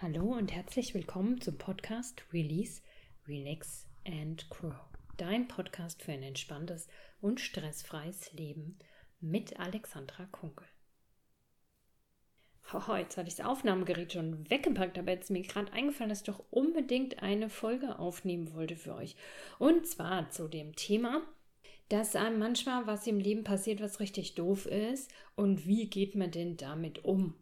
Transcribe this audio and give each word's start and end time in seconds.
Hallo 0.00 0.26
und 0.26 0.54
herzlich 0.54 0.94
willkommen 0.94 1.40
zum 1.40 1.58
Podcast 1.58 2.22
Release, 2.32 2.82
Relax 3.26 3.84
and 4.06 4.48
Grow. 4.48 4.76
Dein 5.16 5.48
Podcast 5.48 6.04
für 6.04 6.12
ein 6.12 6.22
entspanntes 6.22 6.86
und 7.20 7.40
stressfreies 7.40 8.32
Leben 8.32 8.78
mit 9.20 9.58
Alexandra 9.58 10.26
Kunkel. 10.26 10.68
Oh, 12.72 12.94
jetzt 12.94 13.16
hatte 13.16 13.26
ich 13.26 13.34
das 13.34 13.44
Aufnahmegerät 13.44 14.12
schon 14.12 14.48
weggepackt, 14.48 15.00
aber 15.00 15.10
jetzt 15.10 15.24
ist 15.24 15.30
mir 15.30 15.42
gerade 15.42 15.72
eingefallen, 15.72 16.10
dass 16.10 16.20
ich 16.20 16.26
doch 16.26 16.44
unbedingt 16.50 17.20
eine 17.24 17.50
Folge 17.50 17.98
aufnehmen 17.98 18.54
wollte 18.54 18.76
für 18.76 18.94
euch. 18.94 19.16
Und 19.58 19.84
zwar 19.84 20.30
zu 20.30 20.46
dem 20.46 20.76
Thema, 20.76 21.22
dass 21.88 22.14
einem 22.14 22.38
manchmal 22.38 22.86
was 22.86 23.04
im 23.08 23.18
Leben 23.18 23.42
passiert, 23.42 23.80
was 23.80 23.98
richtig 23.98 24.36
doof 24.36 24.66
ist 24.66 25.10
und 25.34 25.66
wie 25.66 25.90
geht 25.90 26.14
man 26.14 26.30
denn 26.30 26.56
damit 26.56 27.04
um? 27.04 27.34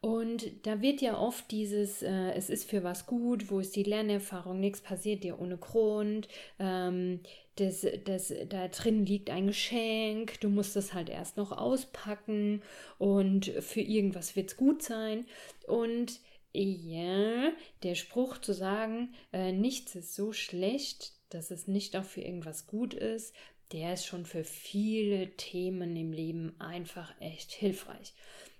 Und 0.00 0.66
da 0.66 0.80
wird 0.80 1.02
ja 1.02 1.18
oft 1.18 1.50
dieses, 1.50 2.02
äh, 2.02 2.32
es 2.32 2.48
ist 2.48 2.68
für 2.68 2.82
was 2.82 3.06
gut, 3.06 3.50
wo 3.50 3.60
ist 3.60 3.76
die 3.76 3.82
Lernerfahrung, 3.82 4.58
nichts 4.58 4.80
passiert 4.80 5.24
dir 5.24 5.38
ohne 5.38 5.58
Grund, 5.58 6.26
ähm, 6.58 7.20
das, 7.56 7.86
das, 8.06 8.32
da 8.48 8.68
drin 8.68 9.04
liegt 9.04 9.28
ein 9.28 9.48
Geschenk, 9.48 10.40
du 10.40 10.48
musst 10.48 10.74
es 10.76 10.94
halt 10.94 11.10
erst 11.10 11.36
noch 11.36 11.52
auspacken 11.52 12.62
und 12.96 13.46
für 13.46 13.82
irgendwas 13.82 14.36
wird 14.36 14.50
es 14.50 14.56
gut 14.56 14.82
sein. 14.82 15.26
Und 15.66 16.20
ja, 16.54 17.52
der 17.82 17.94
Spruch 17.94 18.38
zu 18.38 18.54
sagen, 18.54 19.14
äh, 19.34 19.52
nichts 19.52 19.94
ist 19.94 20.14
so 20.14 20.32
schlecht, 20.32 21.12
dass 21.28 21.50
es 21.50 21.68
nicht 21.68 21.94
auch 21.96 22.04
für 22.04 22.22
irgendwas 22.22 22.66
gut 22.66 22.94
ist, 22.94 23.34
der 23.72 23.94
ist 23.94 24.06
schon 24.06 24.24
für 24.24 24.44
viele 24.44 25.30
Themen 25.36 25.94
im 25.94 26.12
Leben 26.12 26.54
einfach 26.58 27.12
echt 27.20 27.52
hilfreich. 27.52 28.14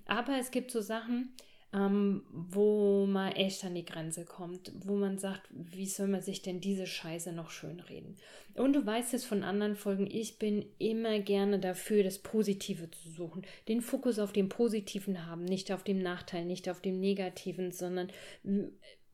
Aber 0.07 0.39
es 0.39 0.51
gibt 0.51 0.71
so 0.71 0.81
Sachen, 0.81 1.33
ähm, 1.73 2.25
wo 2.33 3.07
man 3.07 3.33
echt 3.33 3.65
an 3.65 3.75
die 3.75 3.85
Grenze 3.85 4.25
kommt, 4.25 4.73
wo 4.75 4.97
man 4.97 5.19
sagt, 5.19 5.43
wie 5.51 5.87
soll 5.87 6.09
man 6.09 6.21
sich 6.21 6.43
denn 6.43 6.61
diese 6.61 6.87
Scheiße 6.87 7.33
noch 7.33 7.51
schön 7.51 7.79
reden? 7.81 8.17
Und 8.55 8.75
du 8.75 8.85
weißt 8.85 9.15
es 9.15 9.25
von 9.25 9.45
anderen 9.45 9.77
Folgen, 9.77 10.09
ich 10.11 10.39
bin 10.39 10.67
immer 10.79 11.21
gerne 11.21 11.61
dafür, 11.61 12.03
das 12.03 12.19
Positive 12.19 12.91
zu 12.91 13.11
suchen, 13.11 13.43
den 13.69 13.83
Fokus 13.83 14.19
auf 14.19 14.33
dem 14.33 14.49
Positiven 14.49 15.27
haben, 15.27 15.45
nicht 15.45 15.71
auf 15.71 15.85
dem 15.85 16.03
Nachteil, 16.03 16.45
nicht 16.45 16.69
auf 16.69 16.81
dem 16.81 16.99
Negativen, 16.99 17.71
sondern 17.71 18.11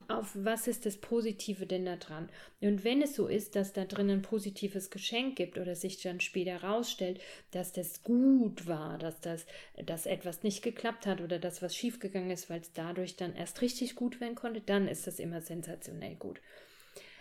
auf 0.09 0.33
was 0.35 0.67
ist 0.69 0.87
das 0.87 0.97
Positive 0.97 1.67
denn 1.67 1.85
da 1.85 1.97
dran? 1.97 2.29
Und 2.61 2.85
wenn 2.85 3.03
es 3.03 3.15
so 3.15 3.27
ist, 3.27 3.57
dass 3.57 3.73
da 3.73 3.85
drin 3.85 4.11
ein 4.11 4.23
positives 4.23 4.91
Geschenk 4.91 5.37
gibt 5.37 5.59
oder 5.59 5.75
sich 5.75 6.01
dann 6.03 6.21
später 6.21 6.53
herausstellt, 6.53 7.21
dass 7.51 7.73
das 7.73 8.03
gut 8.03 8.67
war, 8.67 8.99
dass 8.99 9.21
das, 9.21 9.47
dass 9.85 10.07
etwas 10.07 10.43
nicht 10.43 10.63
geklappt 10.63 11.07
hat 11.07 11.21
oder 11.21 11.39
dass 11.39 11.63
was 11.63 11.75
schiefgegangen 11.75 12.31
ist, 12.31 12.51
weil 12.51 12.61
es 12.61 12.73
dadurch 12.73 13.17
dann 13.17 13.35
erst 13.35 13.61
richtig 13.63 13.95
gut 13.95 14.21
werden 14.21 14.35
konnte, 14.35 14.61
dann 14.61 14.89
ist 14.89 15.07
das 15.07 15.19
immer 15.19 15.41
sensationell 15.41 16.17
gut. 16.17 16.41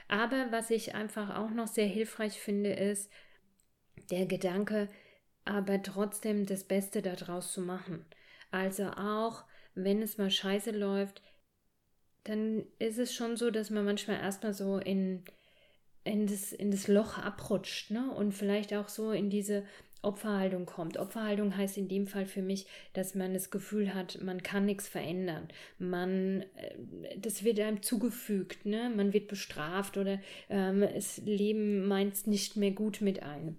Aber 0.07 0.47
was 0.51 0.69
ich 0.69 0.93
einfach 0.93 1.35
auch 1.35 1.49
noch 1.49 1.67
sehr 1.67 1.87
hilfreich 1.87 2.39
finde, 2.39 2.73
ist 2.73 3.11
der 4.11 4.25
Gedanke, 4.25 4.87
aber 5.45 5.81
trotzdem 5.81 6.45
das 6.45 6.63
Beste 6.63 7.01
daraus 7.01 7.53
zu 7.53 7.61
machen. 7.61 8.05
Also 8.51 8.85
auch, 8.91 9.45
wenn 9.73 10.01
es 10.01 10.17
mal 10.17 10.31
scheiße 10.31 10.71
läuft, 10.71 11.21
dann 12.25 12.63
ist 12.79 12.99
es 12.99 13.13
schon 13.13 13.37
so, 13.37 13.51
dass 13.51 13.69
man 13.69 13.85
manchmal 13.85 14.19
erstmal 14.19 14.53
so 14.53 14.77
in, 14.77 15.23
in, 16.03 16.27
das, 16.27 16.51
in 16.51 16.71
das 16.71 16.87
Loch 16.87 17.17
abrutscht, 17.17 17.91
ne? 17.91 18.11
Und 18.11 18.33
vielleicht 18.33 18.73
auch 18.73 18.89
so 18.89 19.11
in 19.11 19.29
diese 19.29 19.63
Opferhaltung 20.01 20.65
kommt. 20.65 20.97
Opferhaltung 20.97 21.55
heißt 21.55 21.77
in 21.77 21.87
dem 21.87 22.07
Fall 22.07 22.25
für 22.25 22.41
mich, 22.41 22.67
dass 22.93 23.15
man 23.15 23.33
das 23.33 23.51
Gefühl 23.51 23.93
hat, 23.93 24.19
man 24.21 24.43
kann 24.43 24.65
nichts 24.65 24.87
verändern. 24.87 25.47
Man, 25.77 26.41
äh, 26.55 27.17
das 27.17 27.43
wird 27.43 27.59
einem 27.59 27.81
zugefügt, 27.81 28.65
ne? 28.65 28.91
Man 28.95 29.13
wird 29.13 29.27
bestraft 29.27 29.97
oder 29.97 30.19
ähm, 30.49 30.81
das 30.81 31.17
Leben 31.17 31.87
meint 31.87 32.13
es 32.13 32.27
nicht 32.27 32.55
mehr 32.55 32.71
gut 32.71 33.01
mit 33.01 33.23
einem. 33.23 33.57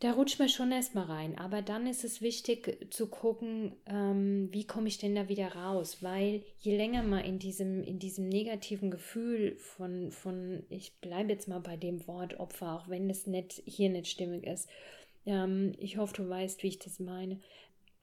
Da 0.00 0.12
rutscht 0.12 0.38
man 0.38 0.48
schon 0.48 0.70
erstmal 0.70 1.06
rein, 1.06 1.36
aber 1.38 1.60
dann 1.60 1.88
ist 1.88 2.04
es 2.04 2.22
wichtig 2.22 2.86
zu 2.90 3.08
gucken, 3.08 3.72
ähm, 3.86 4.48
wie 4.52 4.64
komme 4.64 4.86
ich 4.86 4.98
denn 4.98 5.16
da 5.16 5.28
wieder 5.28 5.56
raus, 5.56 6.04
weil 6.04 6.44
je 6.60 6.76
länger 6.76 7.02
man 7.02 7.24
in 7.24 7.40
diesem, 7.40 7.82
in 7.82 7.98
diesem 7.98 8.28
negativen 8.28 8.92
Gefühl 8.92 9.56
von, 9.56 10.12
von, 10.12 10.62
ich 10.68 11.00
bleibe 11.00 11.32
jetzt 11.32 11.48
mal 11.48 11.58
bei 11.58 11.76
dem 11.76 12.06
Wort 12.06 12.38
Opfer, 12.38 12.74
auch 12.74 12.88
wenn 12.88 13.10
es 13.10 13.26
nicht, 13.26 13.60
hier 13.66 13.90
nicht 13.90 14.06
stimmig 14.06 14.46
ist, 14.46 14.68
ähm, 15.26 15.72
ich 15.78 15.96
hoffe, 15.96 16.14
du 16.14 16.28
weißt, 16.28 16.62
wie 16.62 16.68
ich 16.68 16.78
das 16.78 17.00
meine, 17.00 17.40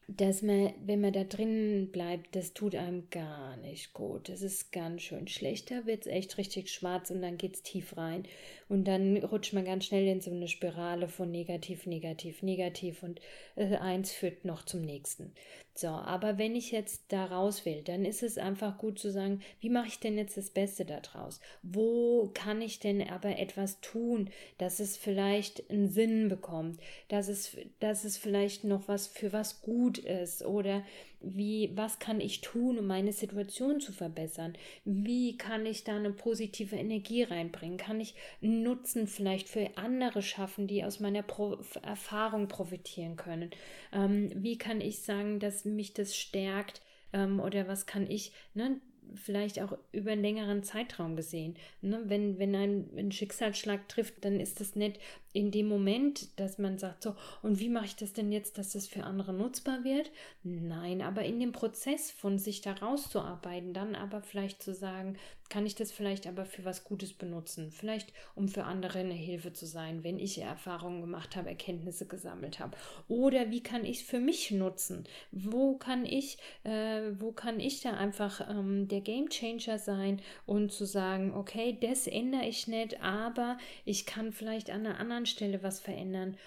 dass 0.08 0.42
man, 0.44 0.74
wenn 0.86 1.02
man 1.02 1.14
da 1.14 1.24
drin 1.24 1.90
bleibt, 1.92 2.36
das 2.36 2.54
tut 2.54 2.76
einem 2.76 3.10
gar 3.10 3.58
nicht 3.58 3.94
gut. 3.94 4.30
Das 4.30 4.42
ist 4.42 4.72
ganz 4.72 5.02
schön 5.02 5.28
schlecht. 5.28 5.72
Da 5.72 5.86
wird 5.86 6.06
es 6.06 6.08
echt 6.08 6.38
richtig 6.38 6.72
schwarz 6.72 7.10
und 7.10 7.22
dann 7.22 7.38
geht 7.38 7.56
es 7.56 7.64
tief 7.64 7.98
rein. 7.98 8.24
Und 8.70 8.88
dann 8.88 9.18
rutscht 9.18 9.54
man 9.54 9.66
ganz 9.66 9.86
schnell 9.86 10.08
in 10.08 10.22
so 10.22 10.30
eine 10.30 10.48
Spirale 10.48 11.08
von 11.08 11.32
negativ, 11.32 11.88
negativ, 11.88 12.44
negativ 12.44 13.02
und 13.02 13.20
äh, 13.56 13.78
eins 13.78 14.12
führt 14.12 14.46
noch 14.46 14.64
zum 14.64 14.82
nächsten. 14.82 15.34
So, 15.78 15.90
aber 15.90 16.38
wenn 16.38 16.56
ich 16.56 16.72
jetzt 16.72 17.04
da 17.10 17.26
raus 17.26 17.66
will, 17.66 17.82
dann 17.84 18.06
ist 18.06 18.24
es 18.24 18.38
einfach 18.38 18.78
gut 18.78 18.98
zu 18.98 19.12
sagen, 19.12 19.42
wie 19.60 19.70
mache 19.70 19.88
ich 19.88 20.00
denn 20.00 20.18
jetzt 20.18 20.38
das 20.38 20.50
Beste 20.50 20.86
daraus? 20.86 21.42
Wo 21.64 22.32
kann 22.34 22.62
ich 22.62 22.80
denn 22.80 23.06
aber 23.10 23.38
etwas 23.40 23.82
tun, 23.82 24.30
dass 24.58 24.80
es 24.80 24.96
vielleicht 24.96 25.70
einen 25.70 25.90
Sinn 25.90 26.30
bekommt, 26.30 26.80
dass 27.10 27.28
es, 27.28 27.58
dass 27.82 28.06
es 28.06 28.16
vielleicht 28.16 28.64
noch 28.64 28.88
was 28.88 29.08
für 29.08 29.34
was 29.34 29.62
gut 29.62 29.98
ist 29.98 30.46
oder 30.46 30.82
wie, 31.26 31.72
was 31.76 32.00
kann 32.00 32.22
ich 32.22 32.42
tun, 32.42 32.78
um 32.78 32.88
meine 32.88 33.12
Situation 33.12 33.80
zu 33.80 33.92
verbessern? 33.92 34.54
Wie 34.84 35.38
kann 35.38 35.66
ich 35.66 35.84
da 35.84 35.96
eine 35.96 36.12
positive 36.12 36.76
Energie 36.76 37.24
reinbringen? 37.24 37.78
Kann 37.78 38.00
ich 38.00 38.16
Nutzen 38.42 39.08
vielleicht 39.08 39.50
für 39.50 39.70
andere 39.76 40.22
schaffen, 40.22 40.68
die 40.68 40.84
aus 40.84 41.00
meiner 41.00 41.24
Pro 41.24 41.58
Erfahrung 41.82 42.48
profitieren 42.48 43.16
können? 43.16 43.50
Ähm, 43.92 44.32
wie 44.36 44.58
kann 44.58 44.82
ich 44.82 45.02
sagen, 45.02 45.40
dass 45.40 45.66
mich 45.66 45.94
das 45.94 46.16
stärkt? 46.16 46.82
Ähm, 47.14 47.40
oder 47.40 47.68
was 47.68 47.86
kann 47.86 48.10
ich, 48.10 48.32
ne, 48.54 48.80
vielleicht 49.14 49.62
auch 49.62 49.78
über 49.92 50.12
einen 50.12 50.22
längeren 50.22 50.64
Zeitraum 50.64 51.16
gesehen. 51.16 51.56
Ne? 51.82 52.02
Wenn, 52.06 52.40
wenn 52.40 52.56
ein, 52.56 52.90
ein 52.98 53.12
Schicksalsschlag 53.12 53.88
trifft, 53.88 54.26
dann 54.26 54.40
ist 54.40 54.60
das 54.60 54.76
nicht 54.76 55.00
in 55.34 55.52
dem 55.52 55.68
Moment, 55.68 56.40
dass 56.40 56.58
man 56.58 56.78
sagt, 56.78 57.04
so, 57.04 57.16
und 57.42 57.60
wie 57.60 57.70
mache 57.70 57.86
ich 57.86 57.96
das 57.96 58.14
denn 58.14 58.32
jetzt, 58.32 58.58
dass 58.58 58.72
das 58.72 58.88
für 58.88 59.04
andere 59.04 59.34
nutzbar 59.34 59.84
wird? 59.84 60.12
Nein, 60.44 61.02
aber 61.02 61.24
in 61.24 61.40
dem 61.40 61.52
Prozess 61.52 62.10
von 62.12 62.40
sich 62.40 62.62
da 62.62 62.74
rauszuarbeiten, 62.74 63.74
dann 63.74 63.96
aber 63.96 64.22
vielleicht 64.22 64.64
zu 64.64 64.74
sagen, 64.74 65.18
kann 65.50 65.66
ich 65.66 65.76
das 65.76 65.92
vielleicht 65.92 66.28
aber 66.28 66.46
für 66.46 66.66
was 66.66 66.84
Gutes 66.84 67.14
benutzen? 67.14 67.72
Vielleicht, 67.72 68.12
um 68.34 68.48
für 68.48 68.64
andere 68.64 69.00
eine 69.00 69.14
Hilfe 69.14 69.54
zu 69.54 69.66
sein, 69.66 70.04
wenn 70.04 70.20
ich 70.20 70.42
Erfahrungen 70.42 71.02
gemacht 71.02 71.36
habe, 71.36 71.50
Erkenntnisse 71.50 72.08
gesammelt 72.08 72.60
habe. 72.60 72.76
Oder 73.08 73.52
wie 73.52 73.62
kann 73.62 73.86
ich 73.86 74.02
es 74.02 74.04
für 74.04 74.20
mich 74.20 74.52
nutzen? 74.52 75.06
Wo 75.32 75.78
kann 75.78 76.06
ich, 76.06 76.38
äh, 76.64 77.12
wo 77.20 77.32
kann 77.32 77.60
ich 77.60 77.82
da 77.82 77.94
einfach 77.94 78.50
ähm, 78.50 78.88
der 78.88 79.02
Game 79.02 79.30
Changer 79.30 79.78
sein 79.78 80.22
und 80.46 80.72
zu 80.72 80.86
sagen, 80.86 81.34
okay, 81.34 81.78
das 81.80 82.08
ändere 82.08 82.46
ich 82.46 82.68
nicht, 82.68 83.02
aber 83.02 83.58
ich 83.86 84.06
kann 84.06 84.34
vielleicht 84.34 84.72
an 84.72 84.86
einer 84.86 85.00
anderen 85.00 85.26
Stelle 85.26 85.62
was 85.62 85.80
verändern. 85.80 86.38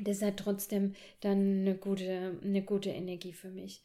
Das 0.00 0.20
hat 0.20 0.38
trotzdem 0.38 0.94
dann 1.20 1.60
eine 1.60 1.76
gute, 1.76 2.38
eine 2.42 2.62
gute 2.62 2.90
Energie 2.90 3.32
für 3.32 3.48
mich. 3.50 3.82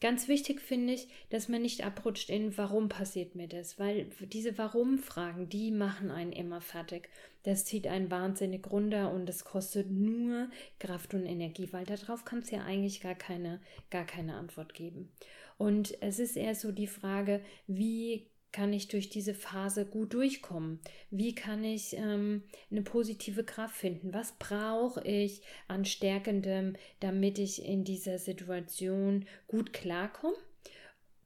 Ganz 0.00 0.28
wichtig 0.28 0.60
finde 0.60 0.92
ich, 0.92 1.08
dass 1.30 1.48
man 1.48 1.62
nicht 1.62 1.84
abrutscht 1.84 2.30
in 2.30 2.56
warum 2.56 2.88
passiert 2.88 3.34
mir 3.34 3.48
das, 3.48 3.80
weil 3.80 4.06
diese 4.20 4.56
Warum-Fragen, 4.56 5.48
die 5.48 5.72
machen 5.72 6.12
einen 6.12 6.32
immer 6.32 6.60
fertig. 6.60 7.08
Das 7.42 7.64
zieht 7.64 7.88
einen 7.88 8.10
wahnsinnig 8.10 8.70
runter 8.70 9.12
und 9.12 9.28
es 9.28 9.44
kostet 9.44 9.90
nur 9.90 10.50
Kraft 10.78 11.14
und 11.14 11.26
Energie, 11.26 11.68
weil 11.72 11.84
darauf 11.84 12.24
kann 12.24 12.40
es 12.40 12.50
ja 12.50 12.62
eigentlich 12.64 13.00
gar 13.00 13.16
keine, 13.16 13.60
gar 13.90 14.04
keine 14.04 14.34
Antwort 14.34 14.72
geben. 14.72 15.10
Und 15.56 16.00
es 16.00 16.20
ist 16.20 16.36
eher 16.36 16.54
so 16.54 16.70
die 16.70 16.86
Frage, 16.86 17.40
wie 17.66 18.26
kann 18.52 18.72
ich 18.72 18.88
durch 18.88 19.08
diese 19.08 19.34
Phase 19.34 19.84
gut 19.84 20.14
durchkommen? 20.14 20.80
Wie 21.10 21.34
kann 21.34 21.64
ich 21.64 21.94
ähm, 21.94 22.42
eine 22.70 22.82
positive 22.82 23.44
Kraft 23.44 23.76
finden? 23.76 24.14
Was 24.14 24.32
brauche 24.38 25.02
ich 25.06 25.42
an 25.66 25.84
Stärkendem, 25.84 26.74
damit 27.00 27.38
ich 27.38 27.64
in 27.64 27.84
dieser 27.84 28.18
Situation 28.18 29.26
gut 29.46 29.72
klarkomme? 29.72 30.36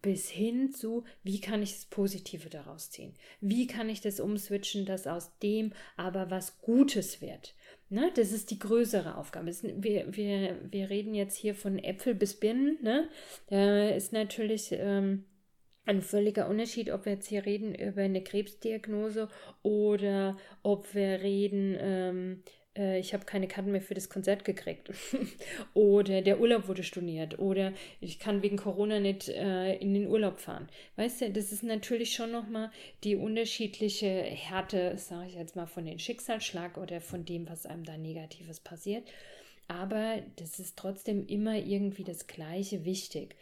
Bis 0.03 0.29
hin 0.29 0.73
zu, 0.73 1.05
wie 1.23 1.41
kann 1.41 1.63
ich 1.63 1.75
das 1.75 1.85
Positive 1.85 2.51
daraus 2.51 2.91
ziehen? 2.91 3.15
Wie 3.41 3.69
kann 3.69 3.89
ich 3.89 4.01
das 4.01 4.19
umswitchen, 4.19 4.85
dass 4.85 5.07
aus 5.07 5.39
dem 5.39 5.73
aber 5.97 6.29
was 6.29 6.61
Gutes 6.61 7.21
wird? 7.21 7.55
Ne, 7.89 8.11
das 8.17 8.33
ist 8.33 8.51
die 8.51 8.59
größere 8.59 9.17
Aufgabe. 9.17 9.53
Wir, 9.63 10.17
wir, 10.17 10.59
wir 10.69 10.91
reden 10.91 11.15
jetzt 11.15 11.37
hier 11.37 11.55
von 11.55 11.79
Äpfel 11.79 12.17
bis 12.17 12.35
Birnen. 12.35 12.79
Ne? 12.83 13.09
Da 13.49 13.91
ist 13.91 14.13
natürlich 14.13 14.71
ähm, 14.73 15.25
ein 15.85 16.03
völliger 16.03 16.49
Unterschied, 16.49 16.91
ob 16.91 17.05
wir 17.05 17.13
jetzt 17.13 17.29
hier 17.29 17.45
reden 17.45 17.75
über 17.75 18.03
eine 18.03 18.23
Krebsdiagnose 18.23 19.29
oder 19.63 20.37
ob 20.63 20.95
wir 20.95 21.21
reden 21.23 21.77
ähm, 21.81 22.43
äh, 22.77 22.99
ich 22.99 23.13
habe 23.15 23.25
keine 23.25 23.49
Karten 23.49 23.73
mehr 23.73 23.83
für 23.83 23.95
das 23.95 24.09
Konzert 24.09 24.45
gekriegt. 24.45 24.91
oder 25.75 26.23
der 26.23 26.41
Urlaub 26.41 26.69
wurde 26.69 26.83
storniert. 26.83 27.39
Oder 27.39 27.73
ich 28.01 28.19
kann 28.19 28.43
wegen 28.43 28.57
Corona 28.57 29.01
nicht 29.01 29.29
äh, 29.29 29.75
in 29.77 29.95
den 29.95 30.09
Urlaub 30.09 30.39
fahren. 30.41 30.69
Weißt 30.97 31.23
du, 31.23 31.31
das 31.31 31.53
ist 31.53 31.63
natürlich 31.63 32.15
schon 32.15 32.33
nochmal 32.33 32.71
die 33.05 33.17
unterschiedliche 33.17 34.09
Härte, 34.09 34.97
sage 34.99 35.29
ich 35.29 35.35
jetzt 35.35 35.57
mal, 35.57 35.67
von 35.67 35.85
den 35.85 35.99
Schicksalsschlag 35.99 36.79
oder 36.79 37.01
von 37.01 37.25
dem, 37.25 37.49
was 37.49 37.67
einem 37.67 37.85
da 37.85 37.97
Negatives 37.97 38.61
passiert. 38.61 39.05
Aber 39.69 40.19
das 40.37 40.59
ist 40.59 40.77
trotzdem 40.77 41.27
immer 41.27 41.57
irgendwie 41.57 42.05
das 42.05 42.27
Gleiche 42.27 42.85
wichtig. 42.85 43.37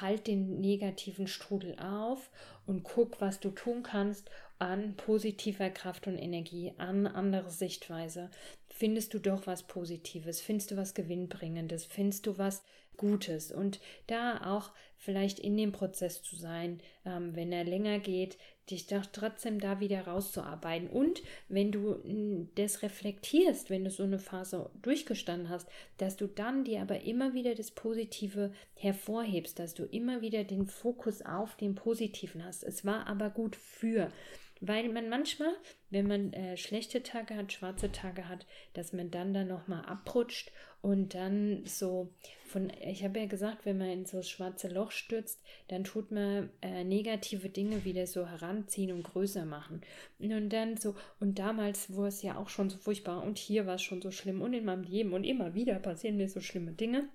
Halt 0.00 0.26
den 0.26 0.60
negativen 0.60 1.26
Strudel 1.26 1.76
auf 1.78 2.30
und 2.66 2.82
guck, 2.82 3.20
was 3.20 3.40
du 3.40 3.50
tun 3.50 3.82
kannst 3.82 4.30
an 4.58 4.94
positiver 4.96 5.70
Kraft 5.70 6.06
und 6.06 6.18
Energie, 6.18 6.72
an 6.78 7.06
andere 7.06 7.50
Sichtweise. 7.50 8.30
Findest 8.68 9.14
du 9.14 9.18
doch 9.18 9.46
was 9.46 9.62
Positives? 9.62 10.40
Findest 10.40 10.70
du 10.70 10.76
was 10.76 10.94
Gewinnbringendes? 10.94 11.84
Findest 11.84 12.26
du 12.26 12.38
was 12.38 12.62
Gutes? 12.98 13.50
Und 13.50 13.80
da 14.06 14.54
auch 14.54 14.72
vielleicht 14.98 15.38
in 15.38 15.56
dem 15.56 15.72
Prozess 15.72 16.22
zu 16.22 16.36
sein, 16.36 16.80
ähm, 17.06 17.34
wenn 17.34 17.52
er 17.52 17.64
länger 17.64 17.98
geht, 18.00 18.36
dich 18.70 18.86
doch 18.86 19.06
trotzdem 19.06 19.60
da 19.60 19.80
wieder 19.80 20.02
rauszuarbeiten. 20.02 20.88
Und 20.88 21.22
wenn 21.48 21.72
du 21.72 22.48
das 22.54 22.82
reflektierst, 22.82 23.70
wenn 23.70 23.84
du 23.84 23.90
so 23.90 24.02
eine 24.02 24.18
Phase 24.18 24.70
durchgestanden 24.82 25.48
hast, 25.48 25.68
dass 25.96 26.16
du 26.16 26.26
dann 26.26 26.64
dir 26.64 26.82
aber 26.82 27.00
immer 27.00 27.32
wieder 27.32 27.54
das 27.54 27.70
Positive 27.70 28.52
hervorhebst, 28.74 29.58
dass 29.58 29.72
du 29.72 29.84
immer 29.84 30.20
wieder 30.20 30.44
den 30.44 30.66
Fokus 30.66 31.22
auf 31.22 31.56
den 31.56 31.74
Positiven 31.74 32.44
hast. 32.44 32.62
Es 32.62 32.84
war 32.84 33.06
aber 33.06 33.30
gut 33.30 33.56
für. 33.56 34.12
Weil 34.60 34.88
man 34.88 35.08
manchmal, 35.08 35.52
wenn 35.90 36.08
man 36.08 36.32
äh, 36.32 36.56
schlechte 36.56 37.02
Tage 37.02 37.36
hat, 37.36 37.52
schwarze 37.52 37.92
Tage 37.92 38.28
hat, 38.28 38.46
dass 38.74 38.92
man 38.92 39.10
dann 39.10 39.32
da 39.32 39.44
nochmal 39.44 39.84
abrutscht 39.84 40.50
und 40.80 41.14
dann 41.14 41.64
so 41.64 42.12
von, 42.46 42.72
ich 42.80 43.04
habe 43.04 43.20
ja 43.20 43.26
gesagt, 43.26 43.66
wenn 43.66 43.78
man 43.78 43.90
in 43.90 44.06
so 44.06 44.18
das 44.18 44.28
schwarze 44.28 44.68
Loch 44.68 44.90
stürzt, 44.90 45.40
dann 45.68 45.84
tut 45.84 46.10
man 46.10 46.50
äh, 46.62 46.84
negative 46.84 47.48
Dinge 47.50 47.84
wieder 47.84 48.06
so 48.06 48.26
heranziehen 48.26 48.92
und 48.92 49.02
größer 49.02 49.44
machen. 49.44 49.82
Und 50.18 50.50
dann 50.50 50.76
so, 50.76 50.94
und 51.20 51.38
damals 51.38 51.94
war 51.96 52.06
es 52.06 52.22
ja 52.22 52.36
auch 52.36 52.48
schon 52.48 52.70
so 52.70 52.78
furchtbar 52.78 53.22
und 53.22 53.38
hier 53.38 53.66
war 53.66 53.74
es 53.76 53.82
schon 53.82 54.02
so 54.02 54.10
schlimm 54.10 54.40
und 54.40 54.54
in 54.54 54.64
meinem 54.64 54.84
Leben 54.84 55.12
und 55.12 55.24
immer 55.24 55.54
wieder 55.54 55.78
passieren 55.78 56.16
mir 56.16 56.28
so 56.28 56.40
schlimme 56.40 56.72
Dinge 56.72 57.08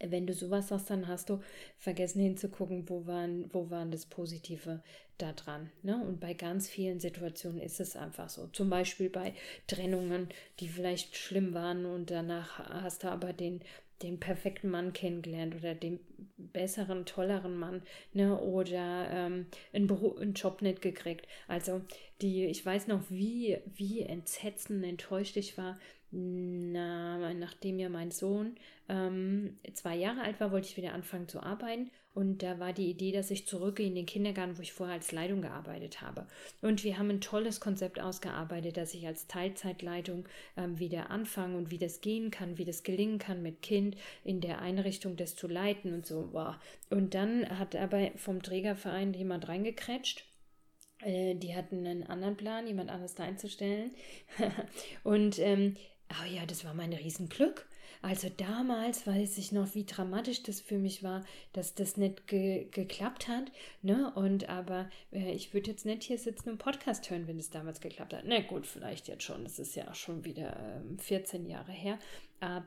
wenn 0.00 0.26
du 0.26 0.32
sowas 0.32 0.70
hast, 0.70 0.90
dann 0.90 1.08
hast 1.08 1.30
du 1.30 1.40
vergessen 1.76 2.20
hinzugucken, 2.20 2.88
wo 2.88 3.06
waren, 3.06 3.52
wo 3.52 3.70
waren 3.70 3.90
das 3.90 4.06
Positive 4.06 4.82
da 5.18 5.32
dran. 5.32 5.70
Ne? 5.82 6.00
Und 6.00 6.20
bei 6.20 6.34
ganz 6.34 6.68
vielen 6.68 7.00
Situationen 7.00 7.60
ist 7.60 7.80
es 7.80 7.96
einfach 7.96 8.28
so. 8.28 8.46
Zum 8.48 8.70
Beispiel 8.70 9.10
bei 9.10 9.34
Trennungen, 9.66 10.28
die 10.60 10.68
vielleicht 10.68 11.16
schlimm 11.16 11.54
waren 11.54 11.84
und 11.84 12.10
danach 12.10 12.58
hast 12.82 13.04
du 13.04 13.08
aber 13.08 13.32
den, 13.32 13.60
den 14.02 14.20
perfekten 14.20 14.70
Mann 14.70 14.92
kennengelernt 14.92 15.56
oder 15.56 15.74
den 15.74 15.98
besseren, 16.36 17.04
tolleren 17.04 17.56
Mann, 17.56 17.82
ne? 18.12 18.38
Oder 18.38 19.08
ähm, 19.10 19.46
einen, 19.72 19.90
einen 19.90 20.34
Job 20.34 20.62
nicht 20.62 20.80
gekriegt. 20.82 21.26
Also 21.48 21.80
die, 22.22 22.46
ich 22.46 22.64
weiß 22.64 22.86
noch, 22.86 23.02
wie, 23.10 23.58
wie 23.74 24.02
entsetzend 24.02 24.84
enttäuscht 24.84 25.36
ich 25.36 25.58
war, 25.58 25.78
na, 26.10 27.34
nachdem 27.34 27.78
ja 27.78 27.88
mein 27.88 28.10
Sohn 28.10 28.56
ähm, 28.88 29.58
zwei 29.74 29.96
Jahre 29.96 30.22
alt 30.22 30.40
war, 30.40 30.52
wollte 30.52 30.68
ich 30.68 30.76
wieder 30.76 30.94
anfangen 30.94 31.28
zu 31.28 31.42
arbeiten. 31.42 31.90
Und 32.14 32.42
da 32.42 32.58
war 32.58 32.72
die 32.72 32.90
Idee, 32.90 33.12
dass 33.12 33.30
ich 33.30 33.46
zurückgehe 33.46 33.86
in 33.86 33.94
den 33.94 34.06
Kindergarten, 34.06 34.58
wo 34.58 34.62
ich 34.62 34.72
vorher 34.72 34.96
als 34.96 35.12
Leitung 35.12 35.40
gearbeitet 35.42 36.00
habe. 36.00 36.26
Und 36.62 36.82
wir 36.82 36.98
haben 36.98 37.10
ein 37.10 37.20
tolles 37.20 37.60
Konzept 37.60 38.00
ausgearbeitet, 38.00 38.76
dass 38.76 38.94
ich 38.94 39.06
als 39.06 39.28
Teilzeitleitung 39.28 40.26
ähm, 40.56 40.78
wieder 40.80 41.10
anfange 41.10 41.56
und 41.56 41.70
wie 41.70 41.78
das 41.78 42.00
gehen 42.00 42.30
kann, 42.30 42.58
wie 42.58 42.64
das 42.64 42.82
gelingen 42.82 43.18
kann 43.18 43.42
mit 43.42 43.62
Kind 43.62 43.96
in 44.24 44.40
der 44.40 44.60
Einrichtung, 44.60 45.16
das 45.16 45.36
zu 45.36 45.46
leiten 45.46 45.94
und 45.94 46.06
so. 46.06 46.30
Wow. 46.32 46.56
Und 46.90 47.14
dann 47.14 47.56
hat 47.58 47.76
aber 47.76 48.10
vom 48.16 48.42
Trägerverein 48.42 49.12
jemand 49.12 49.46
reingekretscht 49.46 50.24
äh, 51.00 51.34
die 51.36 51.54
hatten 51.54 51.86
einen 51.86 52.02
anderen 52.02 52.36
Plan, 52.36 52.66
jemand 52.66 52.90
anderes 52.90 53.14
da 53.14 53.22
einzustellen. 53.22 53.92
und 55.04 55.38
ähm, 55.38 55.76
Oh 56.10 56.26
ja, 56.26 56.46
das 56.46 56.64
war 56.64 56.74
mein 56.74 56.92
Riesenglück. 56.92 57.66
Also 58.00 58.28
damals 58.28 59.06
weiß 59.06 59.38
ich 59.38 59.50
noch, 59.50 59.74
wie 59.74 59.84
dramatisch 59.84 60.42
das 60.44 60.60
für 60.60 60.78
mich 60.78 61.02
war, 61.02 61.24
dass 61.52 61.74
das 61.74 61.96
nicht 61.96 62.26
ge 62.28 62.68
geklappt 62.70 63.26
hat. 63.26 63.50
Ne? 63.82 64.12
Und 64.14 64.48
aber 64.48 64.88
äh, 65.12 65.32
ich 65.32 65.52
würde 65.52 65.70
jetzt 65.70 65.84
nicht 65.84 66.04
hier 66.04 66.18
sitzen 66.18 66.50
und 66.50 66.58
Podcast 66.58 67.10
hören, 67.10 67.26
wenn 67.26 67.38
es 67.38 67.50
damals 67.50 67.80
geklappt 67.80 68.14
hat. 68.14 68.22
Na 68.24 68.40
gut, 68.40 68.66
vielleicht 68.66 69.08
jetzt 69.08 69.24
schon. 69.24 69.42
Das 69.42 69.58
ist 69.58 69.74
ja 69.74 69.88
auch 69.90 69.96
schon 69.96 70.24
wieder 70.24 70.56
äh, 70.56 71.02
14 71.02 71.46
Jahre 71.46 71.72
her. 71.72 71.98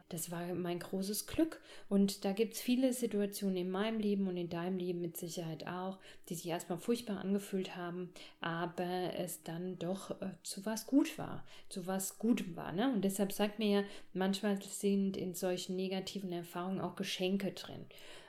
Das 0.10 0.32
war 0.32 0.54
mein 0.54 0.80
großes 0.80 1.28
Glück. 1.28 1.62
Und 1.88 2.26
da 2.26 2.34
gibt 2.34 2.56
es 2.56 2.62
viele 2.62 2.92
Situationen 2.92 3.56
in 3.56 3.72
meinem 3.72 4.00
Leben 4.00 4.28
und 4.28 4.36
in 4.36 4.50
deinem 4.50 4.78
Leben 4.78 5.00
mit 5.00 5.16
Sicherheit 5.16 5.66
auch, 5.66 5.98
die 6.28 6.36
sich 6.36 6.48
erstmal 6.48 6.78
furchtbar 6.78 7.20
angefühlt 7.20 7.78
haben, 7.78 8.12
aber 8.42 9.14
es 9.18 9.44
dann 9.44 9.80
doch 9.80 10.12
äh, 10.22 10.32
zu 10.44 10.66
was 10.66 10.88
gut 10.88 11.18
war, 11.18 11.46
zu 11.70 11.88
was 11.88 12.20
Gutem 12.20 12.58
war. 12.58 12.74
Ne? 12.74 12.92
Und 12.92 13.06
deshalb 13.06 13.32
sagt 13.32 13.60
mir 13.60 13.82
ja, 13.82 13.84
manchmal 14.14 14.62
sind 14.62 15.16
in 15.16 15.36
solchen 15.36 15.78
negativen 15.78 16.34
Erfahrungen 16.34 16.82
auch 16.82 16.96
Geschenke 16.98 17.54
drin, 17.54 17.86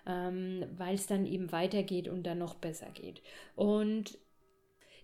ähm, 0.06 0.64
weil 0.76 0.94
es 0.94 1.08
dann 1.08 1.26
eben 1.26 1.50
weitergeht 1.50 2.06
und 2.06 2.22
dann 2.22 2.38
noch 2.38 2.54
besser 2.54 2.90
geht. 2.90 3.20
Und 3.56 4.16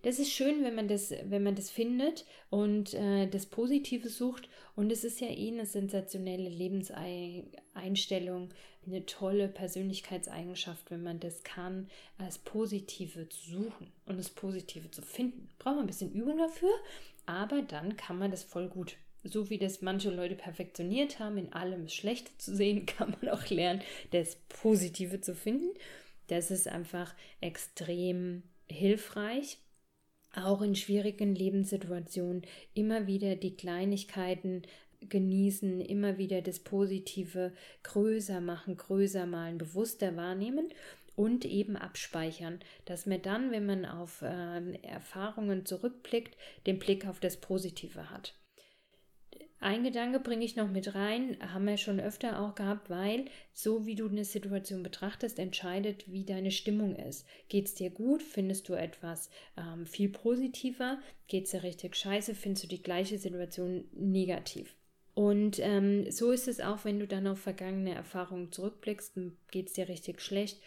das 0.03 0.19
ist 0.19 0.31
schön, 0.31 0.65
wenn 0.65 0.75
man 0.75 0.89
das, 0.89 1.13
wenn 1.25 1.43
man 1.43 1.55
das 1.55 1.71
findet 1.71 2.25
und 2.51 2.95
äh, 2.95 3.27
das 3.27 3.47
Positive 3.47 4.09
sucht. 4.09 4.49
Und 4.77 4.93
es 4.93 5.05
ist 5.05 5.21
ja 5.21 5.29
eh 5.29 5.49
eine 5.49 5.67
sensationelle 5.67 6.49
Lebenseinstellung, 6.49 8.51
eine 8.87 9.07
tolle 9.07 9.49
Persönlichkeitseigenschaft, 9.49 10.91
wenn 10.91 11.03
man 11.03 11.21
das 11.21 11.43
kann, 11.43 11.89
als 12.17 12.39
Positive 12.39 13.29
zu 13.29 13.51
suchen 13.51 13.93
und 14.07 14.19
das 14.19 14.31
Positive 14.31 14.91
zu 14.91 15.03
finden. 15.03 15.49
Braucht 15.59 15.77
man 15.77 15.85
ein 15.85 15.89
bisschen 15.89 16.13
Übung 16.13 16.39
dafür, 16.39 16.73
aber 17.27 17.63
dann 17.63 17.97
kann 17.97 18.19
man 18.19 18.31
das 18.31 18.45
voll 18.45 18.69
gut. 18.69 18.97
So 19.25 19.51
wie 19.51 19.59
das 19.59 19.83
manche 19.83 20.11
Leute 20.11 20.37
perfektioniert 20.37 21.19
haben, 21.19 21.39
in 21.39 21.53
allem 21.53 21.85
das 21.85 21.95
Schlechte 21.95 22.31
zu 22.39 22.55
sehen, 22.55 22.87
kann 22.87 23.17
man 23.21 23.31
auch 23.31 23.49
lernen, 23.49 23.83
das 24.13 24.37
Positive 24.49 25.21
zu 25.21 25.35
finden. 25.35 25.71
Das 26.29 26.53
ist 26.53 26.69
einfach 26.69 27.15
extrem 27.41 28.45
hilfreich 28.69 29.59
auch 30.35 30.63
in 30.63 30.75
schwierigen 30.75 31.35
Lebenssituationen 31.35 32.43
immer 32.75 33.07
wieder 33.07 33.37
die 33.37 33.57
Kleinigkeiten 33.57 34.63
genießen, 35.01 35.81
immer 35.81 36.19
wieder 36.19 36.43
das 36.43 36.59
Positive 36.59 37.53
größer 37.83 38.41
machen, 38.41 38.77
größer 38.77 39.27
malen, 39.27 39.59
bewusster 39.59 40.17
wahrnehmen 40.17 40.69
und 41.15 41.45
eben 41.45 41.77
abspeichern, 41.77 42.61
dass 42.85 43.07
man 43.07 43.23
dann, 43.23 43.51
wenn 43.51 43.67
man 43.67 43.85
auf 43.85 44.23
äh, 44.23 44.79
Erfahrungen 44.83 45.67
zurückblickt, 45.67 46.37
den 46.67 46.79
Blick 46.79 47.07
auf 47.07 47.21
das 47.21 47.37
Positive 47.37 48.11
hat. 48.11 48.35
Ein 49.61 49.83
Gedanke 49.83 50.21
bringe 50.21 50.45
ich 50.45 50.55
noch 50.55 50.71
mit 50.71 50.95
rein, 50.95 51.37
haben 51.53 51.67
wir 51.67 51.77
schon 51.79 51.99
öfter 51.99 52.41
auch 52.41 52.55
gehabt, 52.55 52.91
weil 52.91 53.25
so 53.53 53.87
wie 53.87 53.97
du 53.97 54.09
eine 54.09 54.25
Situation 54.25 54.85
betrachtest, 54.85 55.41
entscheidet, 55.41 56.11
wie 56.11 56.25
deine 56.25 56.53
Stimmung 56.53 56.95
ist. 56.95 57.27
Geht 57.49 57.67
es 57.67 57.75
dir 57.75 57.91
gut? 57.91 58.23
Findest 58.23 58.69
du 58.69 58.75
etwas 58.75 59.31
ähm, 59.57 59.85
viel 59.85 60.11
positiver? 60.11 60.99
Geht 61.27 61.47
es 61.47 61.51
dir 61.51 61.65
richtig 61.65 61.97
scheiße? 61.97 62.37
Findest 62.37 62.65
du 62.65 62.69
die 62.69 62.83
gleiche 62.83 63.19
Situation 63.19 63.85
negativ? 63.93 64.77
Und 65.15 65.59
ähm, 65.59 66.09
so 66.13 66.31
ist 66.31 66.47
es 66.47 66.61
auch, 66.61 66.85
wenn 66.85 67.01
du 67.01 67.09
dann 67.09 67.27
auf 67.27 67.41
vergangene 67.41 67.93
Erfahrungen 67.93 68.53
zurückblickst, 68.53 69.19
geht 69.51 69.67
es 69.67 69.73
dir 69.73 69.89
richtig 69.89 70.21
schlecht, 70.21 70.61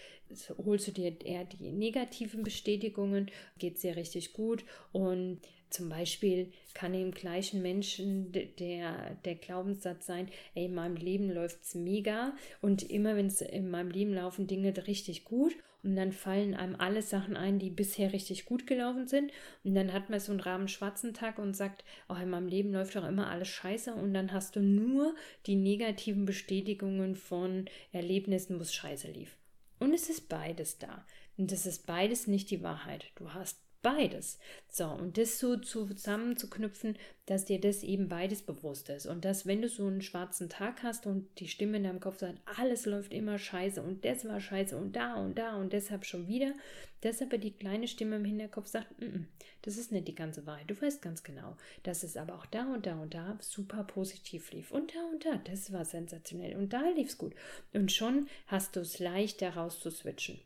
holst 0.66 0.90
du 0.90 0.92
dir 0.92 1.16
eher 1.26 1.46
die 1.46 1.72
negativen 1.72 2.44
Bestätigungen, 2.44 3.32
geht 3.58 3.76
es 3.76 3.82
dir 3.82 3.96
richtig 3.96 4.34
gut 4.34 4.66
und 4.92 5.40
zum 5.72 5.90
Beispiel 5.90 6.52
kann 6.74 6.94
im 6.94 7.12
gleichen 7.12 7.62
Menschen 7.62 8.32
der, 8.32 9.16
der 9.26 9.36
Glaubenssatz 9.36 10.06
sein, 10.06 10.30
ey, 10.54 10.66
in 10.66 10.76
meinem 10.76 10.96
Leben 10.96 11.32
läuft 11.32 11.64
es 11.64 11.76
mega 11.76 12.34
und 12.62 12.84
immer 12.84 13.16
wenn 13.16 13.28
es 13.28 13.42
in 13.42 13.72
meinem 13.72 13.90
Leben 13.90 14.14
laufen 14.14 14.48
Dinge 14.48 14.74
richtig 14.88 15.26
gut 15.26 15.54
und 15.84 15.96
dann 15.96 16.12
fallen 16.12 16.54
einem 16.54 16.76
alle 16.76 17.02
Sachen 17.02 17.36
ein, 17.36 17.58
die 17.58 17.70
bisher 17.70 18.14
richtig 18.14 18.46
gut 18.46 18.68
gelaufen 18.68 19.08
sind 19.08 19.32
und 19.64 19.74
dann 19.74 19.94
hat 19.94 20.10
man 20.10 20.20
so 20.20 20.32
einen 20.32 20.42
rahmen 20.42 20.68
schwarzen 20.68 21.14
Tag 21.14 21.40
und 21.40 21.56
sagt, 21.56 21.84
oh, 22.10 22.16
in 22.16 22.30
meinem 22.30 22.48
Leben 22.48 22.72
läuft 22.72 22.96
doch 22.96 23.08
immer 23.08 23.30
alles 23.30 23.48
scheiße 23.48 23.94
und 23.94 24.14
dann 24.14 24.32
hast 24.32 24.56
du 24.56 24.62
nur 24.62 25.16
die 25.48 25.56
negativen 25.56 26.26
Bestätigungen 26.26 27.16
von 27.16 27.66
Erlebnissen, 27.92 28.60
wo 28.60 28.62
es 28.62 28.74
scheiße 28.74 29.10
lief. 29.12 29.38
Und 29.80 29.94
es 29.96 30.10
ist 30.10 30.30
beides 30.30 30.78
da. 30.78 31.06
Und 31.38 31.52
es 31.52 31.66
ist 31.66 31.88
beides 31.88 32.28
nicht 32.28 32.52
die 32.52 32.62
Wahrheit. 32.62 33.12
Du 33.16 33.34
hast 33.34 33.58
beides. 33.82 34.40
So, 34.70 34.86
und 34.86 35.18
das 35.18 35.40
so 35.40 35.58
zusammenzuknüpfen, 35.58 36.98
dass 37.26 37.46
dir 37.46 37.60
das 37.60 37.84
eben 37.84 38.10
beides 38.10 38.42
bewusst 38.42 38.90
ist. 38.90 39.06
Und 39.06 39.26
dass, 39.26 39.46
wenn 39.46 39.62
du 39.62 39.70
so 39.70 39.88
einen 39.88 40.02
schwarzen 40.02 40.50
Tag 40.50 40.84
hast 40.84 41.06
und 41.06 41.28
die 41.40 41.48
Stimme 41.48 41.78
in 41.78 41.84
deinem 41.84 42.00
Kopf 42.00 42.20
sagt, 42.20 42.40
alles 42.58 42.86
läuft 42.86 43.14
immer 43.14 43.38
scheiße 43.38 43.82
und 43.82 44.06
das 44.06 44.26
war 44.26 44.40
scheiße 44.40 44.78
und 44.78 44.96
da 44.96 45.16
und 45.16 45.38
da 45.38 45.56
und 45.56 45.74
deshalb 45.74 46.06
schon 46.06 46.28
wieder, 46.28 46.54
dass 47.02 47.22
aber 47.22 47.38
die 47.38 47.52
kleine 47.52 47.88
Stimme 47.88 48.18
im 48.18 48.26
Hinterkopf 48.26 48.68
sagt, 48.68 49.02
N 49.02 49.12
-n, 49.12 49.26
das 49.64 49.78
ist 49.78 49.92
nicht 49.92 50.08
die 50.08 50.16
ganze 50.16 50.46
Wahrheit. 50.46 50.70
Du 50.70 50.80
weißt 50.80 51.02
ganz 51.02 51.24
genau, 51.24 51.58
dass 51.84 52.04
es 52.04 52.18
aber 52.18 52.36
auch 52.36 52.46
da 52.46 52.74
und 52.74 52.86
da 52.86 53.00
und 53.02 53.14
da 53.14 53.38
super 53.42 53.84
positiv 53.84 54.52
lief. 54.52 54.72
Und 54.72 54.94
da 54.94 55.00
und 55.12 55.26
da, 55.26 55.38
das 55.38 55.72
war 55.72 55.86
sensationell. 55.86 56.56
Und 56.56 56.74
da 56.74 56.82
lief 56.90 57.10
es 57.10 57.18
gut. 57.18 57.34
Und 57.74 57.92
schon 57.92 58.28
hast 58.48 58.76
du 58.76 58.82
es 58.82 59.00
leicht, 59.00 59.42
daraus 59.42 59.80
zu 59.80 59.90
switchen. 59.90 60.40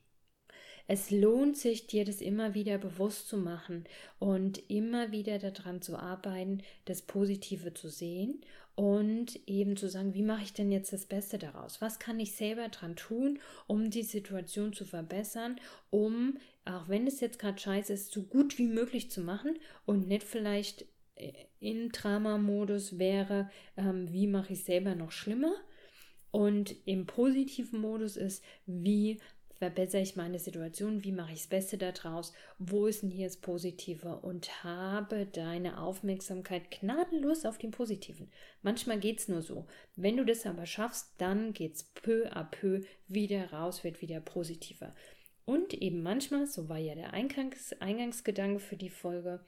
Es 0.88 1.10
lohnt 1.10 1.58
sich, 1.58 1.88
dir 1.88 2.06
das 2.06 2.22
immer 2.22 2.54
wieder 2.54 2.78
bewusst 2.78 3.28
zu 3.28 3.38
machen 3.38 3.86
und 4.20 4.70
immer 4.70 5.12
wieder 5.12 5.40
daran 5.40 5.82
zu 5.82 5.98
arbeiten, 5.98 6.62
das 6.86 7.02
Positive 7.02 7.74
zu 7.74 7.90
sehen 7.90 8.42
und 8.76 9.40
eben 9.48 9.78
zu 9.78 9.90
sagen, 9.90 10.14
wie 10.14 10.22
mache 10.22 10.44
ich 10.44 10.54
denn 10.54 10.72
jetzt 10.72 10.92
das 10.92 11.06
Beste 11.06 11.38
daraus? 11.38 11.82
Was 11.82 11.98
kann 11.98 12.20
ich 12.20 12.34
selber 12.34 12.68
dran 12.68 12.96
tun, 12.96 13.40
um 13.68 13.90
die 13.90 14.04
Situation 14.04 14.74
zu 14.74 14.86
verbessern, 14.86 15.56
um, 15.90 16.38
auch 16.66 16.90
wenn 16.90 17.08
es 17.08 17.22
jetzt 17.22 17.40
gerade 17.40 17.58
scheiße 17.58 17.94
ist, 17.94 18.12
so 18.12 18.24
gut 18.24 18.58
wie 18.58 18.68
möglich 18.68 19.10
zu 19.10 19.22
machen 19.22 19.58
und 19.86 20.08
nicht 20.08 20.24
vielleicht 20.24 20.86
äh, 21.16 21.32
in 21.60 21.90
Drama-Modus 21.90 23.00
wäre, 23.00 23.50
ähm, 23.78 24.12
wie 24.12 24.28
mache 24.28 24.54
ich 24.54 24.66
selber 24.66 24.94
noch 24.94 25.12
schlimmer? 25.12 25.56
Und 26.32 26.76
im 26.86 27.06
positiven 27.06 27.80
Modus 27.80 28.18
ist, 28.18 28.44
wie 28.66 29.22
verbessere 29.58 30.02
ich 30.02 30.16
meine 30.16 30.40
Situation, 30.40 31.04
wie 31.04 31.12
mache 31.12 31.34
ich 31.34 31.40
das 31.40 31.48
Beste 31.48 31.78
daraus, 31.78 32.34
wo 32.60 32.88
ist 32.88 33.04
denn 33.04 33.10
hier 33.10 33.28
das 33.28 33.38
Positive 33.38 34.18
und 34.18 34.64
habe 34.64 35.26
deine 35.26 35.82
Aufmerksamkeit 35.82 36.72
gnadenlos 36.72 37.46
auf 37.46 37.58
den 37.58 37.72
Positiven. 37.72 38.32
Manchmal 38.62 39.00
geht 39.00 39.20
es 39.20 39.28
nur 39.28 39.42
so. 39.42 39.66
Wenn 39.96 40.18
du 40.18 40.26
das 40.26 40.46
aber 40.46 40.66
schaffst, 40.66 41.14
dann 41.18 41.54
geht 41.54 41.76
es 41.76 41.84
peu 41.84 42.28
à 42.32 42.44
peu 42.44 42.82
wieder 43.08 43.52
raus, 43.52 43.84
wird 43.84 44.02
wieder 44.02 44.20
positiver. 44.20 44.94
Und 45.46 45.74
eben 45.74 46.02
manchmal, 46.02 46.48
so 46.48 46.70
war 46.70 46.80
ja 46.80 46.96
der 46.96 47.14
Eingangs 47.14 47.74
Eingangsgedanke 47.80 48.60
für 48.60 48.78
die 48.78 48.90
Folge, 48.90 49.46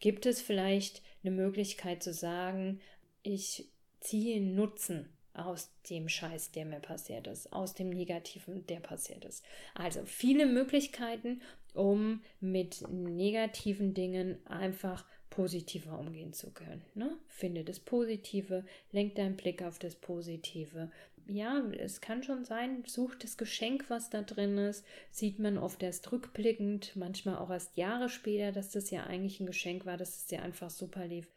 gibt 0.00 0.26
es 0.26 0.42
vielleicht 0.42 1.02
eine 1.22 1.34
Möglichkeit 1.34 2.02
zu 2.02 2.12
sagen, 2.12 2.80
ich 3.22 3.70
ziehe 4.00 4.40
Nutzen 4.40 5.15
aus 5.38 5.70
dem 5.90 6.08
Scheiß, 6.08 6.52
der 6.52 6.64
mir 6.64 6.80
passiert 6.80 7.26
ist, 7.26 7.52
aus 7.52 7.74
dem 7.74 7.90
Negativen, 7.90 8.66
der 8.66 8.80
passiert 8.80 9.24
ist. 9.24 9.44
Also 9.74 10.04
viele 10.04 10.46
Möglichkeiten, 10.46 11.42
um 11.74 12.22
mit 12.40 12.82
negativen 12.88 13.94
Dingen 13.94 14.38
einfach 14.46 15.04
positiver 15.30 15.98
umgehen 15.98 16.32
zu 16.32 16.50
können. 16.50 16.82
Ne? 16.94 17.16
Finde 17.28 17.64
das 17.64 17.80
Positive, 17.80 18.64
lenk 18.92 19.16
deinen 19.16 19.36
Blick 19.36 19.62
auf 19.62 19.78
das 19.78 19.94
Positive. 19.94 20.90
Ja, 21.28 21.60
es 21.72 22.00
kann 22.00 22.22
schon 22.22 22.44
sein, 22.44 22.84
such 22.86 23.16
das 23.16 23.36
Geschenk, 23.36 23.86
was 23.88 24.10
da 24.10 24.22
drin 24.22 24.58
ist, 24.58 24.84
sieht 25.10 25.38
man 25.38 25.58
oft 25.58 25.82
erst 25.82 26.12
rückblickend, 26.12 26.94
manchmal 26.94 27.36
auch 27.36 27.50
erst 27.50 27.76
Jahre 27.76 28.08
später, 28.08 28.52
dass 28.52 28.70
das 28.70 28.90
ja 28.90 29.04
eigentlich 29.04 29.40
ein 29.40 29.46
Geschenk 29.46 29.84
war, 29.86 29.96
dass 29.96 30.16
es 30.16 30.30
ja 30.30 30.40
einfach 30.40 30.70
super 30.70 31.06
lief. 31.06 31.28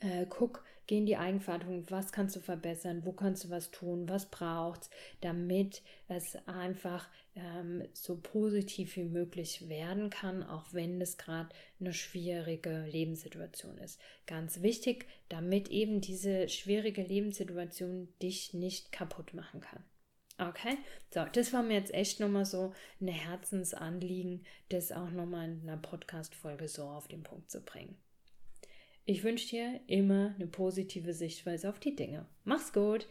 Äh, 0.00 0.26
guck, 0.28 0.64
geh 0.88 0.98
in 0.98 1.06
die 1.06 1.16
Eigenverantwortung, 1.16 1.84
was 1.90 2.10
kannst 2.10 2.34
du 2.34 2.40
verbessern, 2.40 3.02
wo 3.04 3.12
kannst 3.12 3.44
du 3.44 3.50
was 3.50 3.70
tun, 3.70 4.08
was 4.08 4.26
braucht's, 4.26 4.90
damit 5.20 5.82
es 6.08 6.36
einfach 6.48 7.08
ähm, 7.36 7.84
so 7.92 8.16
positiv 8.16 8.96
wie 8.96 9.04
möglich 9.04 9.68
werden 9.68 10.10
kann, 10.10 10.42
auch 10.42 10.72
wenn 10.72 11.00
es 11.00 11.18
gerade 11.18 11.50
eine 11.78 11.92
schwierige 11.92 12.86
Lebenssituation 12.90 13.78
ist. 13.78 14.00
Ganz 14.26 14.62
wichtig, 14.62 15.06
damit 15.28 15.68
eben 15.68 16.00
diese 16.00 16.48
schwierige 16.48 17.02
Lebenssituation 17.02 18.08
dich 18.20 18.54
nicht 18.54 18.90
kaputt 18.90 19.34
machen 19.34 19.60
kann. 19.60 19.84
Okay, 20.40 20.78
so, 21.12 21.24
das 21.32 21.52
war 21.52 21.62
mir 21.62 21.74
jetzt 21.74 21.92
echt 21.92 22.20
nochmal 22.20 22.46
so 22.46 22.72
ein 23.00 23.08
Herzensanliegen, 23.08 24.46
das 24.68 24.92
auch 24.92 25.10
nochmal 25.10 25.50
in 25.50 25.68
einer 25.68 25.76
Podcast-Folge 25.76 26.68
so 26.68 26.84
auf 26.84 27.08
den 27.08 27.24
Punkt 27.24 27.50
zu 27.50 27.60
bringen. 27.60 27.98
Ich 29.10 29.24
wünsche 29.24 29.48
dir 29.48 29.80
immer 29.86 30.34
eine 30.34 30.46
positive 30.46 31.14
Sichtweise 31.14 31.70
auf 31.70 31.80
die 31.80 31.96
Dinge. 31.96 32.26
Mach's 32.44 32.74
gut! 32.74 33.08